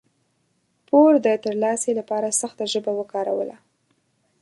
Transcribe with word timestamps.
پور 0.87 1.11
د 1.25 1.27
ترلاسي 1.45 1.91
لپاره 1.99 2.37
سخته 2.41 2.63
ژبه 2.73 2.91
وکاروله. 2.99 3.57